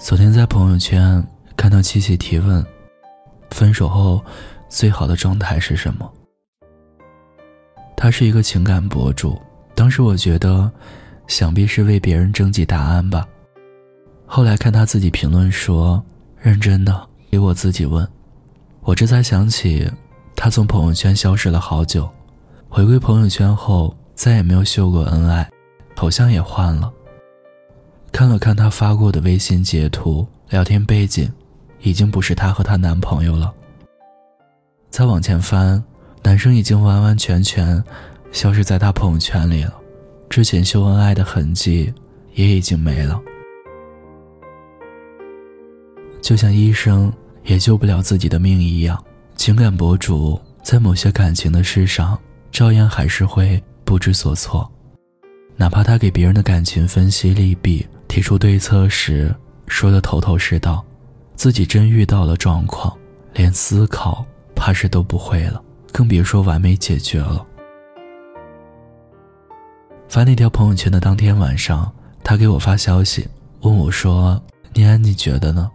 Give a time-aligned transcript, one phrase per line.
[0.00, 1.22] 昨天在朋友圈
[1.56, 2.64] 看到七七提问
[3.50, 4.24] ：“分手后
[4.68, 6.08] 最好的状态是什么？”
[7.96, 9.36] 他是一个情感博主，
[9.74, 10.70] 当时我觉得，
[11.26, 13.26] 想必是为别人征集答案吧。
[14.24, 16.00] 后来看他自己评论说
[16.40, 18.06] ：“认真的给我自己问。”
[18.82, 19.90] 我这才想起，
[20.36, 22.08] 他从朋友圈消失了好久，
[22.68, 25.50] 回归朋友圈后再也没有秀过恩爱，
[25.96, 26.90] 头像也换了。
[28.12, 31.30] 看了看她发过的微信截图，聊天背景
[31.82, 33.52] 已经不是她和她男朋友了。
[34.90, 35.82] 再往前翻，
[36.22, 37.82] 男生已经完完全全
[38.32, 39.74] 消失在她朋友圈里了，
[40.28, 41.92] 之前秀恩爱的痕迹
[42.34, 43.20] 也已经没了。
[46.20, 47.12] 就像医生
[47.44, 49.02] 也救不了自己的命一样，
[49.36, 52.18] 情感博主在某些感情的事上，
[52.50, 54.68] 照样还是会不知所措，
[55.56, 57.86] 哪怕他给别人的感情分析利弊。
[58.08, 59.32] 提出对策时，
[59.66, 60.84] 说的头头是道，
[61.36, 62.96] 自己真遇到了状况，
[63.34, 64.24] 连思考
[64.56, 67.46] 怕是都不会了，更别说完美解决了。
[70.08, 71.92] 发那条朋友圈的当天晚上，
[72.24, 73.28] 他给我发消息，
[73.60, 75.70] 问我说：“念安，你觉得呢？”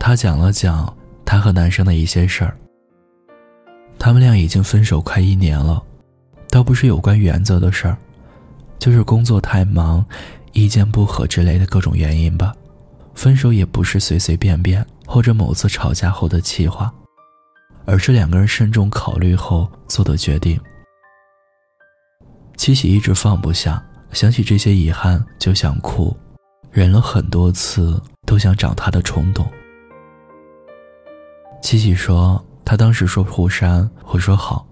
[0.00, 0.92] 他讲了讲
[1.24, 2.56] 他和男生的一些事儿。
[3.98, 5.82] 他们俩已经分手快一年了，
[6.50, 7.96] 倒不是有关原则的事儿，
[8.78, 10.04] 就是工作太忙。
[10.54, 12.54] 意见不合之类的各种原因吧，
[13.14, 16.92] 分手也不是随随便便或者某次吵架后的气话，
[17.84, 20.58] 而是两个人慎重考虑后做的决定。
[22.56, 26.16] 七喜一直放不下，想起这些遗憾就想哭，
[26.70, 29.44] 忍了很多次都想找他的冲动。
[31.60, 34.64] 七喜说，他当时说互删，我说好，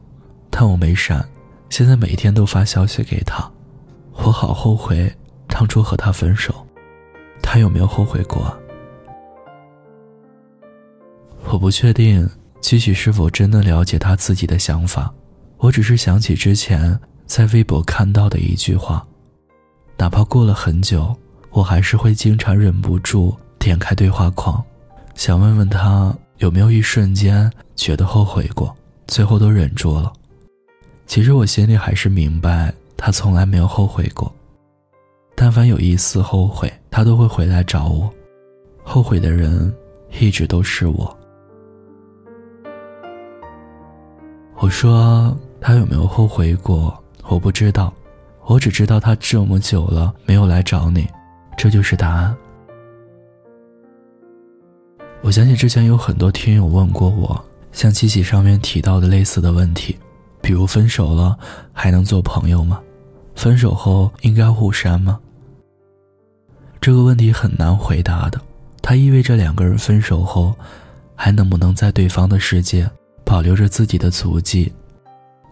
[0.49, 1.29] 但我没删，
[1.71, 3.51] 现在每天都发消息给他，
[4.13, 5.13] 我好后悔。
[5.55, 6.67] 当初和他分手，
[7.43, 8.57] 他有没有后悔过？
[11.45, 12.27] 我不确定
[12.63, 15.13] 七喜是否真的了解他自己的想法。
[15.59, 19.07] 我只是想起之前在微博看到的一句话，
[19.99, 21.15] 哪怕过了很久，
[21.51, 24.65] 我还是会经常忍不住点开对话框，
[25.15, 28.75] 想问问他有没有一瞬间觉得后悔过，
[29.07, 30.11] 最后都忍住了。
[31.07, 34.35] 其实我心里还是明白，他从来没有后悔过。
[35.35, 38.09] 但凡有一丝后悔，他都会回来找我。
[38.85, 39.73] 后悔的人
[40.21, 41.19] 一直都是我。
[44.59, 46.97] 我说他有没有后悔过？
[47.29, 47.93] 我不知道，
[48.47, 51.09] 我只知道他这么久了没有来找你，
[51.57, 52.37] 这就是答案。
[55.23, 59.97] 我相信之前有很多听友问过我，像七喜上面提到的类似的问题，
[60.41, 61.39] 比如分手了
[61.73, 62.81] 还能做朋友吗？
[63.35, 65.19] 分手后应该互删吗？
[66.81, 68.41] 这个问题很难回答的，
[68.81, 70.55] 它意味着两个人分手后，
[71.15, 72.89] 还能不能在对方的世界
[73.25, 74.73] 保留着自己的足迹，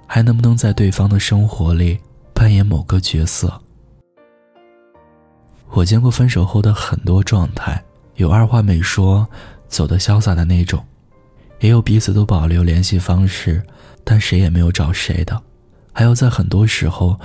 [0.07, 1.99] 还能不能在对方的生活里
[2.35, 3.61] 扮演某个角色？
[5.71, 7.81] 我见过分手后的很多状态，
[8.17, 9.27] 有二话没说
[9.69, 10.85] 走的潇洒的那种，
[11.61, 13.63] 也有彼此都保留联系方式，
[14.03, 15.41] 但谁也没有找谁的，
[15.93, 17.17] 还有在很多时候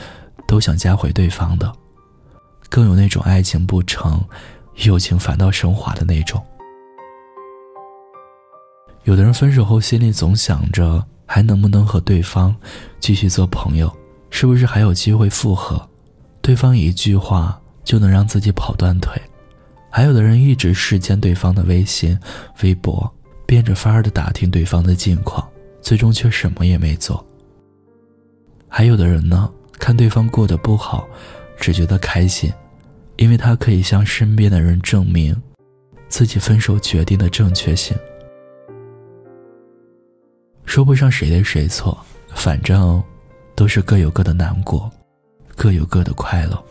[0.47, 1.71] 都想加回对方的。
[2.69, 4.23] 更有那种爱情不成，
[4.83, 6.43] 友情反倒升华的那种。
[9.03, 12.55] 有的人分手后心里总想着还能不能和对方
[12.99, 13.95] 继续做朋友，
[14.31, 15.87] 是不是还有机会复合？
[16.41, 19.21] 对方一句话就能让自己跑断腿。
[19.91, 22.19] 还有的人一直视奸对方的微信、
[22.63, 23.09] 微博，
[23.45, 25.47] 变着法儿的打听对方的近况，
[25.81, 27.25] 最终却什么也没做。
[28.67, 29.49] 还有的人呢，
[29.79, 31.07] 看对方过得不好。
[31.57, 32.51] 只觉得开心，
[33.15, 35.33] 因为他可以向身边的人证明
[36.09, 37.97] 自己分手决定的正确性。
[40.65, 41.97] 说不上谁对谁错，
[42.33, 43.01] 反正
[43.55, 44.91] 都是各有各的难过，
[45.55, 46.61] 各有各的快乐。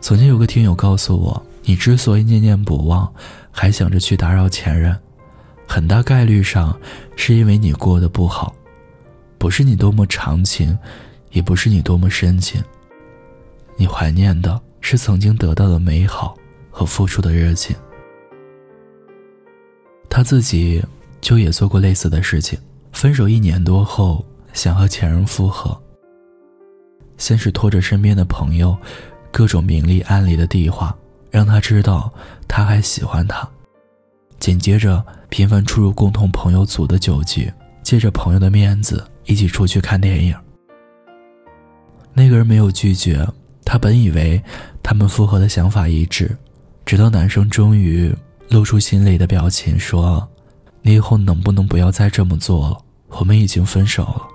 [0.00, 3.08] 曾经有个听友告诉我，你之所以念念不忘，
[3.52, 4.98] 还想着去打扰前任，
[5.68, 6.76] 很大概率上
[7.14, 8.55] 是因为你过得不好，
[9.38, 10.78] 不是你多么长情。
[11.32, 12.62] 也不是你多么深情，
[13.76, 16.34] 你怀念的是曾经得到的美好
[16.70, 17.76] 和付出的热情。
[20.08, 20.82] 他自己
[21.20, 22.58] 就也做过类似的事情，
[22.90, 24.24] 分手一年多后
[24.54, 25.78] 想和前任复合。
[27.18, 28.74] 先是拖着身边的朋友，
[29.30, 30.96] 各种明里暗里的地话，
[31.30, 32.10] 让他知道
[32.48, 33.46] 他还喜欢他。
[34.38, 40.34] 紧接着频繁出入共同朋友组的酒局，借着朋友的面子一起出去看电影。
[42.14, 43.26] 那个人没有拒绝，
[43.64, 44.42] 他本以为
[44.82, 46.34] 他们复合的想法一致，
[46.84, 48.14] 直到男生终于
[48.48, 50.26] 露出心里的表情，说
[50.80, 52.78] ：“你以后能不能不要再这么做了？
[53.08, 54.28] 我们已经分手了。”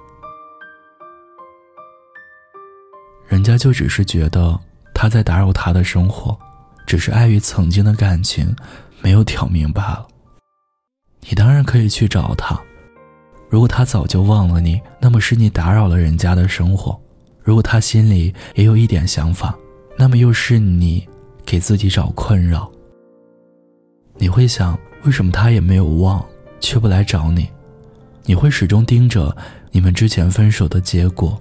[3.28, 4.60] 人家就只是觉得
[4.94, 6.38] 他在打扰他的生活，
[6.86, 8.54] 只是碍于曾经的感情，
[9.02, 10.08] 没有挑明罢了。
[11.22, 12.60] 你当然可以去找他，
[13.51, 16.98] 如果他早就忘了你，那么是你打扰了人家的生活；
[17.44, 19.53] 如果他心里也有一点想法，
[19.98, 21.06] 那么又是你
[21.45, 22.71] 给自己找困扰。
[24.15, 26.25] 你会想，为什么他也没有忘，
[26.62, 27.50] 却不来找你？
[28.24, 29.36] 你会始终盯着
[29.71, 31.38] 你们之前分手的结果。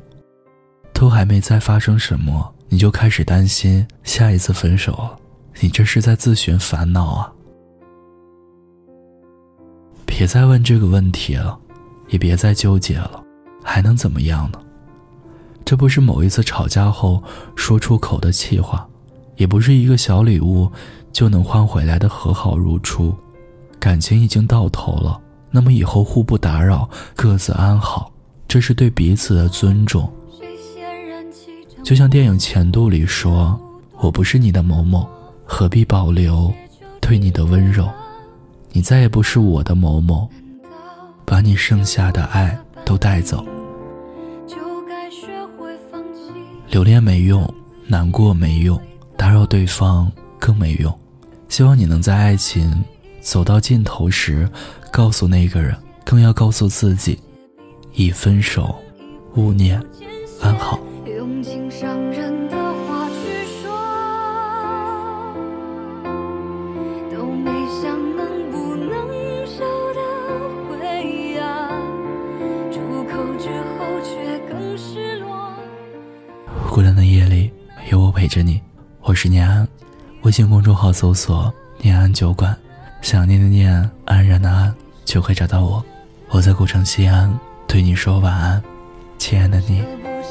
[0.92, 5.16] 都还没再发生什么，你就开始担心下一次分手了，
[5.60, 7.32] 你这是在自寻烦恼啊！
[10.04, 11.58] 别再问这个问题了，
[12.10, 13.22] 也别再纠结了，
[13.62, 14.58] 还能怎么样呢？
[15.64, 17.22] 这不是某一次吵架后
[17.54, 18.86] 说出口的气话，
[19.36, 20.70] 也不是一个小礼物
[21.12, 23.14] 就能换回来的和好如初。
[23.78, 25.18] 感情已经到头了，
[25.50, 28.12] 那么以后互不打扰，各自安好，
[28.46, 30.10] 这是对彼此的尊重。
[31.82, 33.58] 就像电影《前度》里说
[34.00, 35.08] ：“我不是你的某某，
[35.44, 36.52] 何必保留
[37.00, 37.88] 对你的温柔？
[38.72, 40.28] 你再也不是我的某某，
[41.24, 43.44] 把你剩下的爱都带走。
[46.68, 47.52] 留恋没用，
[47.86, 48.80] 难过没用，
[49.16, 50.96] 打扰对方更没用。
[51.48, 52.84] 希望你能在爱情
[53.20, 54.48] 走到尽头时，
[54.92, 57.18] 告诉那个人，更要告诉自己：
[57.94, 58.74] 已分手，
[59.34, 59.82] 勿念，
[60.40, 60.78] 安好。”
[76.80, 77.50] 冷的夜里，
[77.90, 78.60] 有我陪着你。
[79.02, 79.66] 我是念安，
[80.22, 82.56] 微信公众号搜索“念安酒馆”，
[83.02, 84.74] 想念的念，安然的安，
[85.04, 85.84] 就会找到我。
[86.30, 88.62] 我在古城西安，对你说晚安，
[89.18, 89.84] 亲爱的你，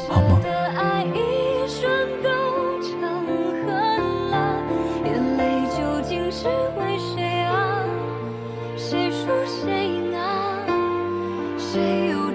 [0.10, 0.40] 好吗？
[8.78, 9.68] 谁输谁？
[11.58, 12.29] 谁？